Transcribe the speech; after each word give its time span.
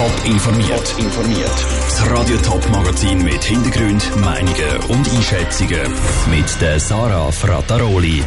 Top 0.00 0.24
informiert. 0.24 0.94
informiert. 0.98 1.66
Das 1.84 2.10
Radio 2.10 2.38
Top 2.38 2.66
Magazin 2.70 3.22
mit 3.22 3.44
Hintergrund, 3.44 4.02
Meinungen 4.22 4.78
und 4.88 5.06
Einschätzungen 5.14 5.92
mit 6.30 6.58
der 6.58 6.80
Sarah 6.80 7.30
Frataroli. 7.30 8.24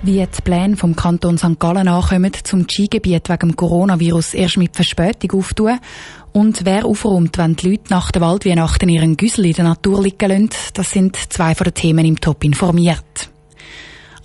Wie 0.00 0.26
die 0.26 0.42
Pläne 0.42 0.74
vom 0.74 0.96
Kanton 0.96 1.36
St. 1.36 1.58
Gallen 1.58 1.86
ankommen, 1.86 2.32
zum 2.42 2.66
Skigebiet 2.66 3.28
wegen 3.28 3.48
dem 3.50 3.56
Coronavirus 3.56 4.32
erst 4.32 4.56
mit 4.56 4.74
Verspätung 4.74 5.38
auftun 5.38 5.80
und 6.32 6.64
wer 6.64 6.86
aufräumt, 6.86 7.36
wenn 7.36 7.56
die 7.56 7.72
Leute 7.72 7.90
nach 7.90 8.10
der 8.10 8.22
Waldweihnachten 8.22 8.88
ihren 8.88 9.18
Güssel 9.18 9.44
in 9.44 9.52
der 9.52 9.64
Natur 9.64 10.02
liegen 10.02 10.30
lassen, 10.30 10.48
das 10.72 10.92
sind 10.92 11.18
zwei 11.30 11.54
von 11.54 11.64
den 11.64 11.74
Themen 11.74 12.06
im 12.06 12.18
Top 12.18 12.42
informiert. 12.42 13.28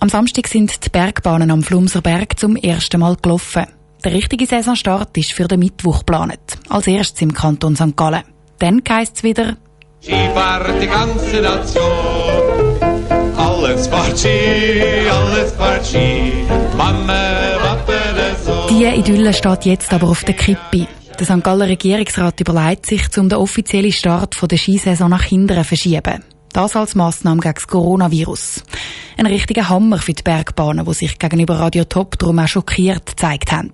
Am 0.00 0.08
Samstag 0.08 0.48
sind 0.48 0.86
die 0.86 0.88
Bergbahnen 0.88 1.50
am 1.50 1.62
Flumser 1.62 2.00
Berg 2.00 2.40
zum 2.40 2.56
ersten 2.56 3.00
Mal 3.00 3.18
gelaufen. 3.20 3.66
Der 4.04 4.12
richtige 4.12 4.46
Saisonstart 4.46 5.16
ist 5.18 5.32
für 5.32 5.48
den 5.48 5.60
Mittwoch 5.60 6.00
geplant. 6.00 6.58
Als 6.68 6.86
erstes 6.86 7.22
im 7.22 7.32
Kanton 7.32 7.74
St. 7.74 7.96
Gallen. 7.96 8.22
Dann 8.58 8.82
heisst 8.88 9.16
es 9.16 9.22
wieder 9.22 9.56
Skifahrt 10.02 10.80
die 10.80 10.86
ganze 10.86 11.40
Nation. 11.40 11.82
Alles 13.36 13.86
fahrt 13.88 14.18
Ski, 14.18 15.08
alles 15.10 15.52
fahrt 15.52 15.86
Ski. 15.86 16.32
Mama, 16.76 17.12
Papa, 17.60 17.92
so. 18.44 18.68
Die 18.70 18.84
Idylle 18.84 19.32
steht 19.32 19.64
jetzt 19.64 19.92
aber 19.92 20.08
auf 20.08 20.24
der 20.24 20.34
Kippe. 20.34 20.86
Der 21.18 21.26
St. 21.26 21.42
Galler 21.42 21.68
Regierungsrat 21.68 22.40
überlegt 22.40 22.86
sich, 22.86 23.02
um 23.18 23.28
den 23.28 23.38
offiziellen 23.38 23.92
Start 23.92 24.36
der 24.40 24.58
Skisaison 24.58 25.10
nach 25.10 25.24
hinten 25.24 25.56
zu 25.56 25.64
verschieben. 25.64 26.22
Das 26.52 26.76
als 26.76 26.94
Massnahme 26.94 27.40
gegen 27.40 27.54
das 27.54 27.66
Coronavirus. 27.66 28.62
Ein 29.16 29.26
richtiger 29.26 29.68
Hammer 29.68 29.98
für 29.98 30.12
die 30.12 30.22
Bergbahnen, 30.22 30.84
die 30.84 30.94
sich 30.94 31.18
gegenüber 31.18 31.58
Radio 31.58 31.84
Top 31.84 32.18
darum 32.18 32.38
auch 32.38 32.48
schockiert 32.48 33.06
gezeigt 33.06 33.52
haben. 33.52 33.72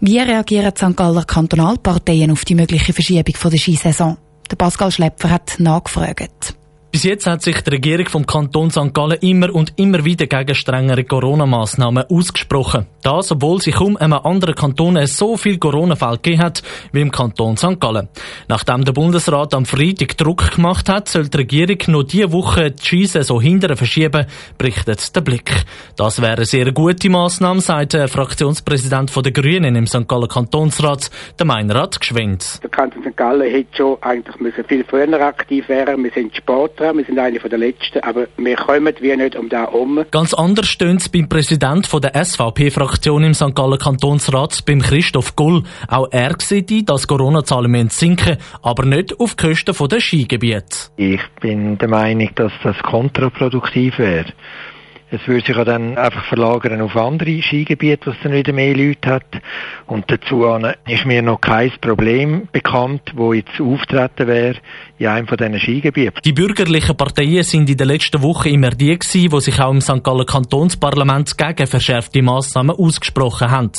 Wie 0.00 0.18
reagieren 0.18 0.72
die 0.74 0.78
St. 0.78 0.96
Galler 0.96 1.24
Kantonalparteien 1.24 2.30
auf 2.30 2.44
die 2.44 2.54
mögliche 2.54 2.92
Verschiebung 2.92 3.34
der 3.50 3.58
Skisaison? 3.58 4.16
Der 4.50 4.56
Pascal 4.56 4.90
Schlepfer 4.90 5.30
hat 5.30 5.56
nachgefragt. 5.58 6.54
Bis 6.92 7.04
jetzt 7.04 7.28
hat 7.28 7.40
sich 7.40 7.60
die 7.62 7.70
Regierung 7.70 8.06
vom 8.06 8.26
Kanton 8.26 8.72
St. 8.72 8.92
Gallen 8.92 9.18
immer 9.20 9.54
und 9.54 9.74
immer 9.76 10.04
wieder 10.04 10.26
gegen 10.26 10.56
strengere 10.56 11.04
Corona-Massnahmen 11.04 12.04
ausgesprochen. 12.10 12.86
Das, 13.02 13.30
obwohl 13.30 13.60
sich 13.60 13.80
um 13.80 13.96
einem 13.96 14.14
anderen 14.14 14.56
Kanton 14.56 14.98
so 15.06 15.36
viel 15.36 15.58
Corona-Fälle 15.58 16.16
gegeben 16.16 16.42
hat 16.42 16.64
wie 16.92 17.00
im 17.00 17.12
Kanton 17.12 17.56
St. 17.56 17.78
Gallen. 17.78 18.08
Nachdem 18.48 18.84
der 18.84 18.92
Bundesrat 18.92 19.54
am 19.54 19.66
Freitag 19.66 20.16
Druck 20.18 20.50
gemacht 20.56 20.88
hat, 20.88 21.08
soll 21.08 21.28
die 21.28 21.36
Regierung 21.38 21.78
noch 21.86 22.02
diese 22.02 22.32
Woche 22.32 22.72
die 22.72 22.84
Scheissaison 22.84 23.40
hindern 23.40 23.76
verschieben, 23.76 24.26
berichtet 24.58 25.14
der 25.14 25.20
Blick. 25.20 25.64
Das 25.96 26.20
wäre 26.20 26.38
eine 26.38 26.44
sehr 26.44 26.72
gute 26.72 27.08
Massnahme, 27.08 27.60
sagt 27.60 27.92
der 27.92 28.08
Fraktionspräsident 28.08 29.14
der 29.14 29.32
Grünen 29.32 29.76
im 29.76 29.86
St. 29.86 30.08
Gallen 30.08 30.28
Kantonsrat, 30.28 31.08
der 31.38 31.46
Meinrad 31.46 32.00
Geschwind. 32.00 32.58
Der 32.64 32.70
Kanton 32.70 33.04
St. 33.04 33.16
Gallen 33.16 33.48
hätte 33.48 33.76
schon 33.76 33.96
eigentlich 34.02 34.54
viel 34.66 34.84
früher 34.84 35.20
aktiv 35.24 35.68
werden. 35.68 36.02
Wir 36.02 36.10
sind 36.10 36.34
Sport 36.34 36.79
dran. 36.80 36.96
Wir 36.96 37.04
sind 37.04 37.18
eine 37.18 37.38
der 37.38 37.58
letzten, 37.58 38.00
aber 38.00 38.26
wir 38.36 38.56
kommen 38.56 38.94
wie 39.00 39.16
nicht 39.16 39.36
um 39.36 39.48
da 39.48 39.66
herum. 39.66 40.04
Ganz 40.10 40.34
anders 40.34 40.66
steht 40.66 40.96
es 40.96 41.08
beim 41.08 41.28
Präsidenten 41.28 42.00
der 42.00 42.24
SVP-Fraktion 42.24 43.24
im 43.24 43.34
St. 43.34 43.54
Gallen 43.54 43.78
Kantonsrat, 43.78 44.64
beim 44.66 44.80
Christoph 44.80 45.36
Gull. 45.36 45.62
Auch 45.88 46.08
er 46.10 46.34
sieht 46.38 46.88
dass 46.88 47.06
Corona-Zahlen 47.06 47.88
sinken 47.88 48.36
aber 48.62 48.84
nicht 48.84 49.18
auf 49.18 49.36
Kosten 49.36 49.74
der 49.88 50.00
Skigebiete. 50.00 50.90
Ich 50.96 51.20
bin 51.40 51.78
der 51.78 51.88
Meinung, 51.88 52.30
dass 52.34 52.52
das 52.62 52.78
kontraproduktiv 52.78 53.98
wäre. 53.98 54.32
Es 55.12 55.26
würde 55.26 55.44
sich 55.44 55.56
dann 55.56 55.98
einfach 55.98 56.24
verlagern 56.26 56.80
auf 56.80 56.96
andere 56.96 57.42
Skigebiete, 57.42 58.06
wo 58.06 58.10
es 58.10 58.16
dann 58.22 58.32
wieder 58.32 58.52
mehr 58.52 58.76
Leute 58.76 59.10
hat. 59.10 59.24
Und 59.86 60.08
dazu 60.08 60.46
ist 60.86 61.04
mir 61.04 61.20
noch 61.20 61.40
kein 61.40 61.72
Problem 61.80 62.48
bekannt, 62.52 63.02
wo 63.14 63.32
jetzt 63.32 63.60
auftreten 63.60 64.28
wäre 64.28 64.54
in 64.98 65.06
einem 65.08 65.26
von 65.26 65.36
diesen 65.36 65.58
Skigebieten. 65.58 66.20
Die 66.24 66.32
bürgerlichen 66.32 66.96
Parteien 66.96 67.42
sind 67.42 67.68
in 67.68 67.76
den 67.76 67.88
letzten 67.88 68.22
Wochen 68.22 68.48
immer 68.48 68.70
die 68.70 68.96
gewesen, 68.96 69.30
die 69.30 69.40
sich 69.40 69.58
auch 69.60 69.72
im 69.72 69.80
St. 69.80 70.04
Gallen 70.04 70.26
Kantonsparlament 70.26 71.36
gegen 71.36 71.66
verschärfte 71.66 72.22
Massnahmen 72.22 72.76
ausgesprochen 72.76 73.50
haben. 73.50 73.72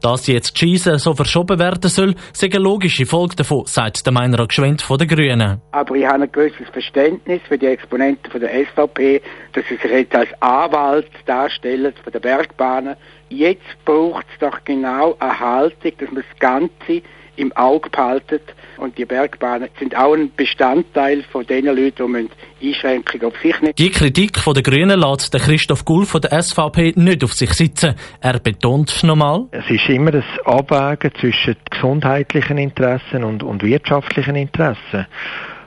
Dass 0.00 0.26
jetzt 0.26 0.56
die 0.56 0.60
Schiessen 0.60 0.98
so 0.98 1.14
verschoben 1.14 1.58
werden 1.58 1.90
soll, 1.90 2.14
sei 2.32 2.48
eine 2.48 2.58
logische 2.58 3.06
Folge 3.06 3.36
davon, 3.36 3.66
sagt 3.66 4.04
der 4.04 4.12
Meinrad 4.12 4.48
Gschwend 4.48 4.82
von 4.82 4.98
den 4.98 5.08
Grünen. 5.08 5.60
Aber 5.70 5.94
ich 5.94 6.06
habe 6.06 6.24
ein 6.24 6.32
gewisses 6.32 6.68
Verständnis 6.72 7.40
für 7.46 7.58
die 7.58 7.66
Exponenten 7.66 8.30
von 8.32 8.40
der 8.40 8.50
SVP, 8.50 9.20
dass 9.52 9.64
sie 9.68 9.76
sich 9.76 9.90
jetzt 9.90 10.14
als 10.14 10.28
Anwalt 10.72 11.10
darstellen 11.26 11.92
von 12.02 12.12
der 12.12 12.20
Bergbahnen. 12.20 12.96
Jetzt 13.28 13.84
braucht 13.84 14.26
es 14.32 14.38
doch 14.40 14.64
genau 14.64 15.16
eine 15.18 15.38
Haltung, 15.38 15.92
dass 15.98 16.10
man 16.10 16.24
das 16.28 16.38
Ganze 16.38 17.02
im 17.36 17.52
Auge 17.52 17.88
behaltet. 17.88 18.42
Und 18.76 18.98
die 18.98 19.04
Bergbahnen 19.04 19.68
sind 19.78 19.96
auch 19.96 20.14
ein 20.14 20.30
Bestandteil 20.34 21.22
von 21.30 21.46
den 21.46 21.66
Leuten, 21.66 22.28
die 22.60 22.68
Einschränkungen 22.68 23.26
auf 23.26 23.40
sich 23.40 23.58
nehmen. 23.60 23.74
Die 23.78 23.90
Kritik 23.90 24.38
von 24.38 24.54
der 24.54 24.62
Grünen 24.62 25.00
lässt 25.00 25.32
der 25.32 25.40
Christoph 25.40 25.84
Gull 25.84 26.04
von 26.04 26.20
der 26.20 26.42
SVP 26.42 26.92
nicht 26.96 27.24
auf 27.24 27.32
sich 27.32 27.52
sitzen. 27.52 27.94
Er 28.20 28.38
betont 28.38 29.02
nochmal. 29.02 29.46
Es 29.50 29.68
ist 29.70 29.88
immer 29.88 30.10
das 30.10 30.24
Abwägen 30.44 31.12
zwischen 31.20 31.56
gesundheitlichen 31.70 32.58
Interessen 32.58 33.24
und, 33.24 33.42
und 33.42 33.62
wirtschaftlichen 33.62 34.36
Interessen. 34.36 35.06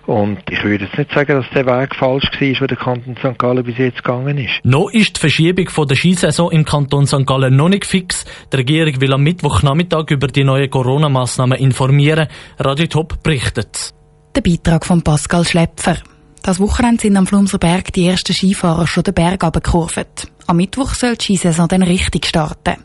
Und 0.05 0.39
ich 0.51 0.63
würde 0.63 0.85
jetzt 0.85 0.97
nicht 0.97 1.11
sagen, 1.11 1.41
dass 1.41 1.49
der 1.53 1.65
Weg 1.65 1.95
falsch 1.95 2.29
war, 2.39 2.61
wo 2.61 2.65
der 2.67 2.77
Kanton 2.77 3.15
St. 3.17 3.39
Gallen 3.39 3.63
bis 3.63 3.77
jetzt 3.77 4.03
gegangen 4.03 4.37
ist. 4.37 4.53
Noch 4.63 4.89
ist 4.91 5.17
die 5.17 5.19
Verschiebung 5.19 5.67
von 5.69 5.87
der 5.87 5.95
Skisaison 5.95 6.51
im 6.51 6.63
Kanton 6.63 7.07
St. 7.07 7.25
Gallen 7.25 7.55
noch 7.55 7.69
nicht 7.69 7.85
fix. 7.85 8.25
Die 8.51 8.57
Regierung 8.57 9.01
will 9.01 9.13
am 9.13 9.23
Mittwochnachmittag 9.23 10.11
über 10.11 10.27
die 10.27 10.43
neuen 10.43 10.69
Corona-Massnahmen 10.69 11.57
informieren. 11.57 12.27
Radio 12.59 12.87
Top 12.87 13.23
berichtet. 13.23 13.93
Der 14.35 14.41
Beitrag 14.41 14.85
von 14.85 15.01
Pascal 15.01 15.45
Schlepfer. 15.45 15.97
Das 16.43 16.59
Wochenende 16.59 17.01
sind 17.01 17.17
am 17.17 17.25
Flumserberg 17.25 17.91
die 17.93 18.05
ersten 18.05 18.33
Skifahrer 18.33 18.85
schon 18.85 19.03
den 19.03 19.15
Berg 19.15 19.43
abgekurvt. 19.43 20.27
Am 20.45 20.57
Mittwoch 20.57 20.93
soll 20.93 21.15
die 21.15 21.23
Skisaison 21.23 21.67
dann 21.67 21.81
richtig 21.81 22.27
starten. 22.27 22.75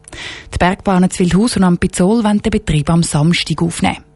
Die 0.55 0.59
Bergbahnen 0.59 1.11
Zwildhaus 1.11 1.59
und 1.59 1.65
Ampizol 1.65 2.25
wollen 2.25 2.41
den 2.41 2.51
Betrieb 2.51 2.89
am 2.89 3.03
Samstag 3.03 3.61
aufnehmen. 3.61 4.09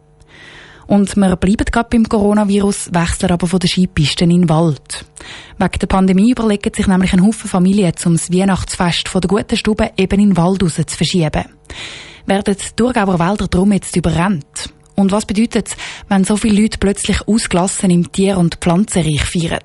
Und 0.87 1.17
wir 1.17 1.37
bleiben 1.37 1.65
gerade 1.65 1.89
beim 1.91 2.09
Coronavirus, 2.09 2.91
wechseln 2.93 3.33
aber 3.33 3.47
von 3.47 3.59
der 3.59 3.69
Skipisten 3.69 4.31
in 4.31 4.43
den 4.43 4.49
Wald. 4.49 5.05
Wegen 5.59 5.79
der 5.81 5.87
Pandemie 5.87 6.33
überlegen 6.33 6.75
sich 6.75 6.87
nämlich 6.87 7.13
ein 7.13 7.25
Haufen 7.25 7.49
Familien, 7.49 7.93
um 8.05 8.15
das 8.15 8.33
Weihnachtsfest 8.33 9.09
von 9.09 9.21
der 9.21 9.29
guten 9.29 9.57
Stube 9.57 9.93
eben 9.97 10.21
in 10.21 10.31
den 10.31 10.37
Wald 10.37 10.63
raus 10.63 10.75
zu 10.75 10.97
verschieben. 10.97 11.45
Werden 12.27 12.57
die 12.59 12.77
Thurgauer 12.77 13.19
Wälder 13.19 13.49
darum 13.49 13.73
jetzt 13.73 13.97
überrannt? 13.97 14.73
Und 14.97 15.11
was 15.13 15.27
bedeutet 15.27 15.69
es, 15.69 15.77
wenn 16.09 16.25
so 16.25 16.37
viele 16.37 16.63
Leute 16.63 16.79
plötzlich 16.79 17.27
ausgelassen 17.27 17.91
im 17.91 18.13
Tier- 18.13 18.39
und 18.39 18.57
Pflanzenreich 18.57 19.25
feiern? 19.25 19.59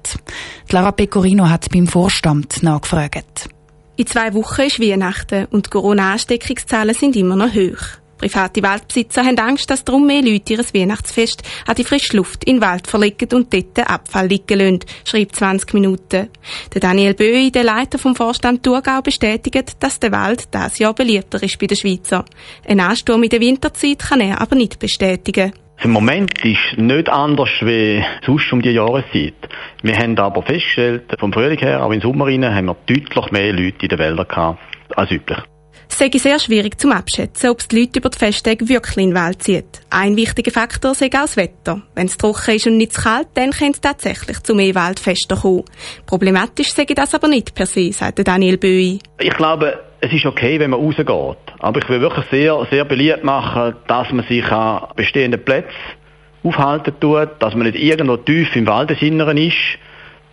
Die 0.69 0.73
Lara 0.73 0.91
Pecorino 0.91 1.47
hat 1.47 1.69
beim 1.69 1.87
Vorstand 1.87 2.63
nachgefragt. 2.63 3.49
In 3.95 4.07
zwei 4.07 4.33
Wochen 4.33 4.61
ist 4.61 4.79
Weihnachten 4.79 5.45
und 5.51 5.67
die 5.67 5.69
Corona-Ansteckungszahlen 5.69 6.95
sind 6.95 7.15
immer 7.15 7.35
noch 7.35 7.53
hoch. 7.53 7.98
Private 8.19 8.61
Waldbesitzer 8.61 9.23
haben 9.23 9.39
Angst, 9.39 9.69
dass 9.69 9.85
darum 9.85 10.05
mehr 10.05 10.21
Leute 10.21 10.53
ihr 10.53 10.59
Weihnachtsfest 10.59 11.41
an 11.65 11.75
die 11.75 11.83
frische 11.83 12.17
Luft 12.17 12.43
in 12.43 12.57
den 12.57 12.61
Wald 12.61 12.85
verlegen 12.85 13.29
und 13.33 13.53
dort 13.53 13.89
Abfall 13.89 14.27
liegen 14.27 14.59
lassen, 14.59 14.79
schreibt 15.05 15.35
20 15.35 15.73
Minuten. 15.73 16.27
Der 16.73 16.81
Daniel 16.81 17.13
Böi, 17.13 17.49
der 17.49 17.63
Leiter 17.63 17.97
vom 17.97 18.15
Vorstand 18.15 18.63
Thurgau, 18.63 19.01
bestätigt, 19.01 19.77
dass 19.79 19.99
der 19.99 20.11
Wald 20.11 20.53
dieses 20.53 20.79
Jahr 20.79 20.93
beliebter 20.93 21.41
ist 21.41 21.57
bei 21.59 21.67
den 21.67 21.77
Schweizer. 21.77 22.25
Ein 22.67 22.81
Ansturm 22.81 23.23
in 23.23 23.29
der 23.29 23.39
Winterzeit 23.39 23.99
kann 23.99 24.19
er 24.19 24.41
aber 24.41 24.55
nicht 24.55 24.79
bestätigen. 24.79 25.53
Im 25.81 25.91
Moment 25.91 26.43
ist 26.43 26.77
nicht 26.77 27.07
anders 27.07 27.49
wie 27.61 28.03
sonst 28.25 28.51
um 28.51 28.61
die 28.61 28.71
Jahreszeit. 28.71 29.35
Wir 29.81 29.95
haben 29.95 30.19
aber 30.19 30.41
festgestellt, 30.41 31.03
vom 31.17 31.31
Frühling 31.31 31.59
her, 31.59 31.85
auch 31.85 31.91
im 31.91 32.01
Sommer 32.01 32.25
rein, 32.25 32.43
haben 32.53 32.65
wir 32.65 32.75
deutlich 32.85 33.31
mehr 33.31 33.53
Leute 33.53 33.83
in 33.83 33.87
den 33.87 33.97
Wäldern 33.97 34.27
gehabt 34.27 34.59
als 34.97 35.09
üblich. 35.09 35.39
Sei 35.87 36.09
sehr 36.13 36.39
schwierig 36.39 36.79
zum 36.79 36.91
Abschätzen, 36.91 37.49
ob 37.49 37.59
es 37.59 37.67
die 37.67 37.79
Leute 37.79 37.99
über 37.99 38.09
die 38.09 38.17
Festtage 38.17 38.69
wirklich 38.69 38.97
in 38.97 39.09
den 39.09 39.15
Wald 39.15 39.41
zieht. 39.43 39.81
Ein 39.89 40.15
wichtiger 40.15 40.51
Faktor 40.51 40.93
sei 40.93 41.07
auch 41.07 41.21
das 41.21 41.37
Wetter. 41.37 41.81
Wenn 41.95 42.07
es 42.07 42.17
trocken 42.17 42.55
ist 42.55 42.67
und 42.67 42.77
nicht 42.77 42.93
zu 42.93 43.01
kalt, 43.01 43.27
dann 43.33 43.51
könnte 43.51 43.73
es 43.73 43.81
tatsächlich 43.81 44.41
zu 44.43 44.55
mehr 44.55 44.75
Waldfesten 44.75 45.37
kommen. 45.37 45.65
Problematisch 46.05 46.73
sei 46.73 46.85
das 46.85 47.15
aber 47.15 47.27
nicht 47.27 47.55
per 47.55 47.65
se, 47.65 47.91
sagt 47.91 48.25
Daniel 48.27 48.57
Böi. 48.57 48.99
Ich 49.19 49.35
glaube, 49.35 49.79
es 50.01 50.13
ist 50.13 50.25
okay, 50.25 50.59
wenn 50.59 50.71
man 50.71 50.79
rausgeht. 50.79 51.07
Aber 51.59 51.81
ich 51.81 51.89
will 51.89 52.01
wirklich 52.01 52.25
sehr, 52.31 52.65
sehr 52.69 52.85
beliebt 52.85 53.23
machen, 53.23 53.75
dass 53.87 54.11
man 54.11 54.25
sich 54.27 54.45
an 54.51 54.87
bestehenden 54.95 55.43
Plätzen 55.43 55.75
aufhalten 56.43 56.93
tut, 56.99 57.29
dass 57.39 57.55
man 57.55 57.67
nicht 57.67 57.77
irgendwo 57.77 58.17
tief 58.17 58.55
im 58.55 58.67
Waldesinneren 58.67 59.37
ist, 59.37 59.57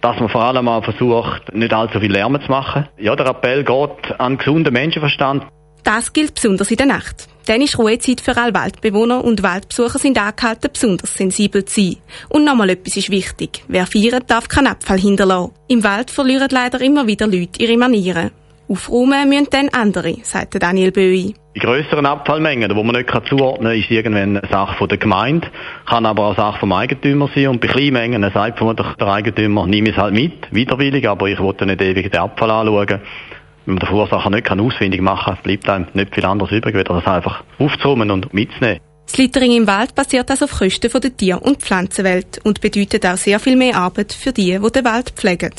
dass 0.07 0.21
man 0.21 0.29
vor 0.29 0.45
allem 0.45 0.67
mal 0.67 0.83
versucht, 0.83 1.53
nicht 1.53 1.73
allzu 1.73 1.99
viel 1.99 2.13
Lärm 2.13 2.41
zu 2.41 2.49
machen. 2.49 2.89
Ja, 2.97 3.17
der 3.17 3.27
Appell 3.27 3.65
geht 3.65 4.21
an 4.21 4.39
gesunden 4.39 4.73
Menschenverstand. 4.73 5.45
Das 5.83 6.13
gilt 6.13 6.35
besonders 6.35 6.71
in 6.71 6.77
der 6.77 6.87
Nacht. 6.87 7.27
Dann 7.47 7.61
ist 7.61 7.77
Ruhezeit 7.77 8.21
für 8.21 8.37
alle 8.37 8.55
Waldbewohner 8.55 9.25
und 9.25 9.43
Waldbesucher 9.43 9.99
sind 9.99 10.17
angehalten, 10.17 10.71
besonders 10.73 11.13
sensibel 11.13 11.65
zu 11.65 11.81
sein. 11.81 11.97
Und 12.29 12.45
nochmal 12.45 12.71
etwas 12.71 12.97
ist 12.97 13.11
wichtig. 13.11 13.65
Wer 13.67 13.87
feiert, 13.87 14.31
darf 14.31 14.47
keinen 14.47 14.69
Abfall 14.69 14.99
hinterlassen. 14.99 15.53
Im 15.67 15.83
Wald 15.83 16.13
verlieren 16.13 16.49
leider 16.53 16.81
immer 16.81 17.09
wieder 17.09 17.27
Leute 17.27 17.61
ihre 17.61 17.77
Manieren. 17.77 18.31
Aufräumen 18.69 19.29
müssen 19.29 19.49
dann 19.51 19.69
andere, 19.69 20.17
sagt 20.23 20.61
Daniel 20.61 20.91
Böi. 20.91 21.35
Die 21.55 21.61
grösseren 21.61 22.05
Abfallmengen, 22.05 22.69
die 22.69 22.75
man 22.75 22.97
nicht 22.97 23.11
zuordnen 23.29 23.71
kann, 23.71 23.81
ist 23.81 23.91
irgendwann 23.91 24.39
eine 24.39 24.49
Sache 24.51 24.89
der 24.89 24.99
Gemeinde, 24.99 25.49
kann 25.87 26.05
aber 26.05 26.25
auch 26.25 26.37
eine 26.37 26.37
Sache 26.37 26.59
vom 26.59 26.73
Eigentümer 26.73 27.31
sein. 27.35 27.49
Und 27.49 27.61
bei 27.61 27.69
kleinen 27.69 27.93
Mengen 27.93 28.31
sagt 28.35 28.59
vermutlich 28.59 28.89
der 28.99 29.07
Eigentümer, 29.07 29.67
nehme 29.67 29.91
es 29.91 29.97
halt 29.97 30.15
mit, 30.15 30.53
widerwillig, 30.53 31.09
aber 31.09 31.29
ich 31.29 31.39
wollte 31.39 31.65
nicht 31.65 31.81
ewig 31.81 32.11
den 32.11 32.21
Abfall 32.21 32.51
anschauen. 32.51 33.01
Wenn 33.67 33.75
man 33.75 33.79
den 33.79 33.87
Verursacher 33.89 34.31
nicht 34.31 34.51
ausfindig 34.51 35.01
machen 35.01 35.35
kann, 35.35 35.43
bleibt 35.45 35.69
einem 35.69 35.87
nicht 35.95 36.15
viel 36.15 36.25
anderes 36.25 36.53
übrig, 36.53 36.75
als 36.75 36.89
das 36.89 37.07
einfach 37.07 37.45
aufzuräumen 37.59 38.11
und 38.11 38.35
mitzunehmen. 38.35 38.81
Das 39.07 39.17
Littering 39.17 39.53
im 39.53 39.67
Wald 39.69 39.95
basiert 39.95 40.29
also 40.31 40.47
auf 40.47 40.59
Kosten 40.59 40.91
von 40.91 41.01
der 41.01 41.17
Tier- 41.17 41.41
und 41.41 41.63
Pflanzenwelt 41.63 42.41
und 42.43 42.61
bedeutet 42.61 43.07
auch 43.07 43.17
sehr 43.17 43.39
viel 43.39 43.57
mehr 43.57 43.77
Arbeit 43.77 44.13
für 44.13 44.33
die, 44.33 44.59
die 44.59 44.73
den 44.73 44.85
Wald 44.85 45.11
pflegen. 45.11 45.53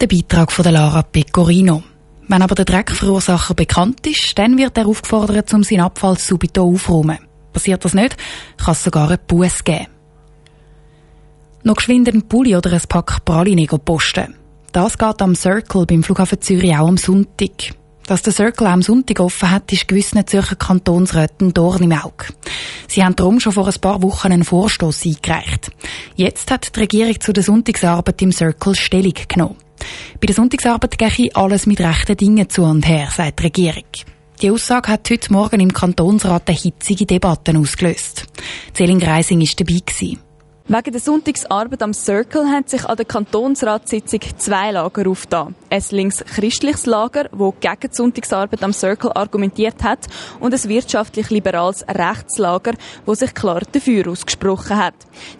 Der 0.00 0.06
Beitrag 0.06 0.50
von 0.50 0.64
Lara 0.64 1.02
Pecorino. 1.02 1.82
Wenn 2.28 2.42
aber 2.42 2.54
der 2.54 2.64
Dreckverursacher 2.64 3.54
bekannt 3.54 4.06
ist, 4.06 4.36
dann 4.36 4.58
wird 4.58 4.76
er 4.76 4.86
aufgefordert, 4.86 5.52
um 5.54 5.62
seinen 5.62 5.82
Abfall 5.82 6.18
subito 6.18 6.64
aufzuräumen. 6.64 7.18
Passiert 7.52 7.84
das 7.84 7.94
nicht, 7.94 8.16
kann 8.56 8.72
es 8.72 8.84
sogar 8.84 9.08
einen 9.08 9.18
Buß 9.26 9.64
geben. 9.64 9.86
Noch 11.62 11.76
geschwind 11.76 12.08
einen 12.08 12.28
Pulli 12.28 12.56
oder 12.56 12.72
ein 12.72 12.82
Pack 12.88 13.24
Praline 13.24 13.66
posten. 13.66 14.34
Das 14.72 14.98
geht 14.98 15.22
am 15.22 15.34
Circle 15.34 15.86
beim 15.86 16.02
Flughafen 16.02 16.40
Zürich 16.40 16.76
auch 16.76 16.88
am 16.88 16.96
Sonntag. 16.96 17.74
Dass 18.06 18.22
der 18.22 18.32
Circle 18.32 18.68
am 18.68 18.82
Sonntag 18.82 19.18
offen 19.20 19.50
hat, 19.50 19.72
ist 19.72 19.88
gewissen 19.88 20.24
Zürcher 20.26 20.54
Kantonsräten 20.54 21.54
Dorn 21.54 21.82
im 21.82 21.92
Auge. 21.92 22.26
Sie 22.86 23.02
haben 23.02 23.16
darum 23.16 23.40
schon 23.40 23.52
vor 23.52 23.66
ein 23.66 23.80
paar 23.80 24.02
Wochen 24.02 24.30
einen 24.30 24.44
Vorstoß 24.44 25.06
eingereicht. 25.06 25.70
Jetzt 26.14 26.50
hat 26.50 26.76
die 26.76 26.80
Regierung 26.80 27.20
zu 27.20 27.32
der 27.32 27.42
Sonntagsarbeit 27.42 28.22
im 28.22 28.32
Circle 28.32 28.76
Stellung 28.76 29.14
genommen. 29.26 29.56
Bei 30.20 30.26
der 30.26 30.34
Sonntagsarbeit 30.34 30.98
gehe 30.98 31.34
alles 31.34 31.66
mit 31.66 31.80
rechten 31.80 32.16
Dingen 32.16 32.48
zu 32.48 32.62
und 32.62 32.86
her, 32.86 33.08
sagt 33.10 33.40
die 33.40 33.44
Regierung. 33.44 33.84
Die 34.42 34.50
Aussage 34.50 34.88
hat 34.88 35.08
heute 35.10 35.32
Morgen 35.32 35.60
im 35.60 35.72
Kantonsrat 35.72 36.48
eine 36.48 36.58
hitzige 36.58 37.06
Debatte 37.06 37.56
ausgelöst. 37.58 38.26
Celine 38.74 39.00
Greising 39.00 39.40
war 39.40 39.48
dabei. 39.56 39.80
Gewesen. 39.86 40.25
Wegen 40.68 40.90
der 40.90 41.00
Sonntagsarbeit 41.00 41.80
am 41.80 41.94
Circle 41.94 42.50
haben 42.50 42.66
sich 42.66 42.84
an 42.84 42.96
der 42.96 43.04
Kantonsratssitzung 43.04 44.18
zwei 44.36 44.72
Lager 44.72 45.08
aufgetan. 45.08 45.54
Ein 45.70 45.84
links-christliches 45.90 46.86
Lager, 46.86 47.28
das 47.30 47.54
gegen 47.60 47.92
die 47.92 47.96
Sonntagsarbeit 47.96 48.64
am 48.64 48.72
Circle 48.72 49.12
argumentiert 49.14 49.84
hat, 49.84 50.08
und 50.40 50.52
ein 50.52 50.68
wirtschaftlich-liberales 50.68 51.86
Rechtslager, 51.86 52.72
das 53.06 53.18
sich 53.20 53.32
klar 53.32 53.62
dafür 53.70 54.08
ausgesprochen 54.08 54.76
hat. 54.76 54.94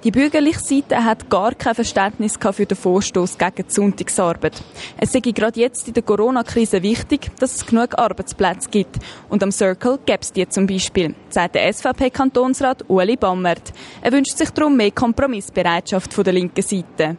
Die 0.04 0.12
bürgerliche 0.12 0.60
Seite 0.60 1.02
hat 1.02 1.28
gar 1.28 1.56
kein 1.56 1.74
Verständnis 1.74 2.38
für 2.40 2.64
den 2.64 2.76
Vorstoß 2.76 3.36
gegen 3.36 3.66
die 3.68 3.74
Sonntagsarbeit. 3.74 4.62
Es 4.96 5.10
sei 5.10 5.18
gerade 5.18 5.58
jetzt 5.58 5.88
in 5.88 5.94
der 5.94 6.04
Corona-Krise 6.04 6.84
wichtig, 6.84 7.32
dass 7.40 7.56
es 7.56 7.66
genug 7.66 7.98
Arbeitsplätze 7.98 8.70
gibt. 8.70 8.98
Und 9.28 9.42
am 9.42 9.50
Circle 9.50 9.98
gäbe 10.06 10.20
es 10.22 10.32
die 10.32 10.48
zum 10.48 10.68
Beispiel, 10.68 11.16
sagt 11.30 11.56
der 11.56 11.72
SVP-Kantonsrat 11.72 12.88
Ueli 12.88 13.16
Bammert. 13.16 13.72
Er 14.02 14.12
wünscht 14.12 14.38
sich 14.38 14.50
darum 14.50 14.76
mehr 14.76 14.92
Kompromissbereitschaft 15.16 16.12
von 16.12 16.24
der 16.24 16.34
linken 16.34 16.62
Seite. 16.62 17.16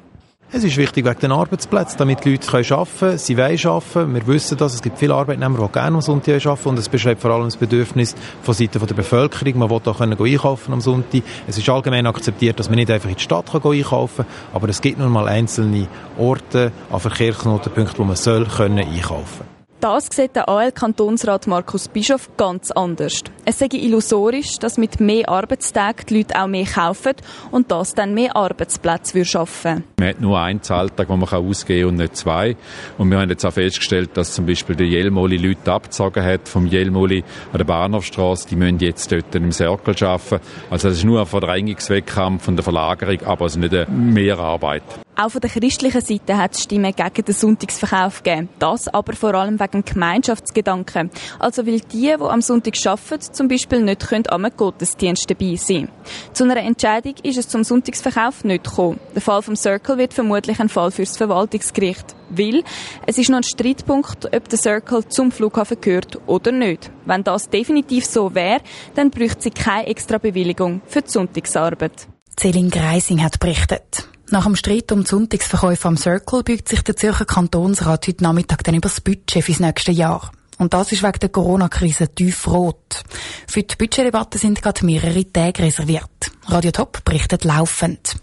Es 0.51 0.63
ist 0.63 0.77
wichtig 0.77 1.03
wegen 1.03 1.19
den 1.19 1.31
Arbeitsplätzen, 1.31 1.97
damit 1.97 2.23
die 2.23 2.31
Leute 2.31 2.47
arbeiten 2.53 2.89
können. 2.99 3.17
Sie 3.17 3.35
wollen 3.35 3.65
arbeiten. 3.65 4.13
Wir 4.13 4.27
wissen 4.27 4.57
das. 4.57 4.75
Es 4.75 4.81
gibt 4.83 4.99
viele 4.99 5.15
Arbeitnehmer, 5.15 5.57
die 5.57 5.73
gerne 5.73 5.95
am 5.95 6.01
Sonntag 6.01 6.45
arbeiten. 6.45 6.69
Und 6.69 6.79
es 6.79 6.88
beschreibt 6.88 7.21
vor 7.21 7.31
allem 7.31 7.45
das 7.45 7.57
Bedürfnis 7.57 8.15
von 8.44 8.53
Seiten 8.53 8.85
der 8.85 8.94
Bevölkerung. 8.94 9.57
Man 9.57 9.69
will 9.69 9.81
auch 9.83 9.97
können 9.97 10.17
einkaufen 10.17 10.73
am 10.73 10.79
Sonntag. 10.79 11.23
Es 11.47 11.57
ist 11.57 11.67
allgemein 11.67 12.05
akzeptiert, 12.05 12.59
dass 12.59 12.69
man 12.69 12.77
nicht 12.77 12.91
einfach 12.91 13.09
in 13.09 13.15
die 13.15 13.21
Stadt 13.21 13.53
einkaufen 13.53 14.25
kann. 14.25 14.33
Aber 14.53 14.69
es 14.69 14.79
gibt 14.79 14.99
nun 14.99 15.11
mal 15.11 15.27
einzelne 15.27 15.88
Orte 16.17 16.71
an 16.91 16.99
Verkehrsknotenpunkten, 16.99 17.97
wo 17.97 18.03
man 18.03 18.15
soll 18.15 18.45
können 18.45 18.79
einkaufen. 18.79 19.56
Das 19.79 20.07
sieht 20.12 20.35
der 20.35 20.50
AL-Kantonsrat 20.50 21.45
Markus 21.45 21.88
Bischof 21.88 22.31
ganz 22.35 22.71
anders. 22.71 23.24
Es 23.45 23.59
sei 23.59 23.68
illusorisch, 23.71 24.57
dass 24.57 24.79
mit 24.79 25.00
mehr 25.00 25.29
Arbeitstagen 25.29 26.03
die 26.09 26.18
Leute 26.18 26.41
auch 26.41 26.47
mehr 26.47 26.65
kaufen 26.65 27.13
und 27.51 27.69
das 27.71 27.94
dann 27.94 28.15
mehr 28.15 28.35
Arbeitsplätze 28.35 29.24
schaffen. 29.24 29.83
Man 30.00 30.09
hat 30.09 30.19
nur 30.19 30.39
einen 30.39 30.63
Zahltag, 30.63 31.09
den 31.09 31.19
man 31.19 31.29
ausgeben 31.29 31.81
kann 31.81 31.89
und 31.89 31.95
nicht 31.97 32.15
zwei. 32.15 32.57
Und 32.97 33.12
wir 33.12 33.19
haben 33.19 33.29
jetzt 33.29 33.45
auch 33.45 33.53
festgestellt, 33.53 34.09
dass 34.15 34.33
zum 34.33 34.47
Beispiel 34.47 34.75
der 34.75 34.88
Jelmoli 34.88 35.38
Leute 35.38 35.71
abgezogen 35.71 36.23
hat 36.23 36.50
vom 36.50 36.65
Jelmoli 36.65 37.23
an 37.51 37.59
der 37.59 37.65
Bahnhofstrasse. 37.65 38.47
Die 38.50 38.56
müssen 38.56 38.80
jetzt 38.80 39.12
dort 39.12 39.35
im 39.35 39.51
Circle 39.51 39.95
arbeiten. 40.07 40.44
Also 40.71 40.89
das 40.89 40.97
ist 40.97 41.03
nur 41.03 41.19
ein 41.19 41.27
Verdrängungswettkampf 41.27 42.44
von 42.44 42.56
der 42.56 42.63
Verlagerung, 42.63 43.21
aber 43.27 43.45
es 43.45 43.56
ist 43.56 43.59
nicht 43.59 43.89
mehr 43.89 44.39
Arbeit. 44.39 45.06
Auch 45.19 45.30
von 45.30 45.42
der 45.42 45.50
christlichen 45.50 46.00
Seite 46.00 46.38
hat 46.38 46.54
es 46.54 46.62
Stimmen 46.62 46.94
gegen 46.96 47.25
den 47.25 47.34
Sonntagsverkauf 47.34 48.22
gegeben. 48.22 48.50
Das 48.60 48.88
aber 48.88 49.14
vor 49.14 49.34
allem 49.34 49.60
wegen 49.60 49.84
Gemeinschaftsgedanken. 49.84 51.10
Also 51.40 51.66
weil 51.66 51.80
die, 51.80 52.14
die 52.16 52.22
am 52.22 52.42
Sonntag 52.42 52.75
arbeiten, 52.86 53.34
zum 53.34 53.48
Beispiel 53.48 53.81
nicht 53.81 54.08
können 54.08 54.25
am 54.30 54.46
Gottesdienst 54.56 55.28
dabei 55.28 55.56
sein 55.56 55.90
Zu 56.34 56.44
einer 56.44 56.58
Entscheidung 56.58 57.16
ist 57.24 57.40
es 57.40 57.50
zum 57.50 57.64
Sonntagsverkauf 57.64 58.44
nicht 58.44 58.66
gekommen. 58.66 59.00
Der 59.16 59.24
Fall 59.24 59.42
vom 59.42 59.56
Circle 59.56 59.98
wird 59.98 60.14
vermutlich 60.14 60.60
ein 60.60 60.69
Fall 60.69 60.92
fürs 60.92 61.18
Verwaltungsgericht. 61.18 62.16
Weil 62.30 62.64
es 63.08 63.18
ist 63.18 63.31
noch 63.31 63.38
ein 63.38 63.44
Streitpunkt, 63.44 64.31
ob 64.31 64.50
der 64.50 64.60
Circle 64.60 65.08
zum 65.08 65.31
Flughafen 65.31 65.81
gehört 65.81 66.19
oder 66.28 66.52
nicht. 66.52 66.92
Wenn 67.06 67.24
das 67.24 67.50
definitiv 67.50 68.06
so 68.06 68.36
wäre, 68.36 68.62
dann 68.94 69.10
bräuchte 69.10 69.42
sie 69.42 69.50
keine 69.50 69.88
extra 69.88 70.19
Bewilligung 70.19 70.81
für 70.86 71.02
die 71.02 71.10
Sonntagsarbeit. 71.10 72.08
Celine 72.40 72.69
Greising 72.69 73.24
hat 73.24 73.40
berichtet. 73.40 74.08
Nach 74.29 74.44
dem 74.44 74.57
Streit 74.57 74.91
um 74.91 75.03
die 75.03 75.09
Sonntagsverkäufe 75.09 75.88
am 75.88 75.95
Circle 75.95 76.44
beugt 76.44 76.68
sich 76.68 76.81
der 76.81 76.97
Zürcher 76.97 77.24
Kantonsrat 77.24 78.07
heute 78.07 78.24
Nachmittag 78.24 78.63
dann 78.63 78.75
über 78.75 78.89
das 78.89 79.00
Budget 79.00 79.44
fürs 79.44 79.62
nächste 79.62 79.91
Jahr. 79.91 80.31
Und 80.57 80.74
das 80.74 80.91
ist 80.91 81.01
wegen 81.01 81.19
der 81.19 81.29
Corona-Krise 81.29 82.13
tiefrot. 82.13 83.03
Für 83.47 83.63
die 83.63 83.75
Budgetdebatte 83.75 84.38
sind 84.38 84.62
gerade 84.62 84.85
mehrere 84.85 85.31
Tage 85.31 85.63
reserviert. 85.63 86.31
Radio 86.47 86.71
Top 86.71 87.06
berichtet 87.06 87.45
laufend. 87.45 88.18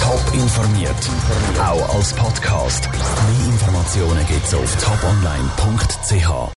Top 0.00 0.34
informiert, 0.34 0.90
auch 1.58 1.94
als 1.94 2.12
Podcast. 2.12 2.88
Mehr 2.90 3.46
Informationen 3.52 4.26
gibt's 4.26 4.52
auf 4.52 4.76
toponline.ch. 4.76 6.50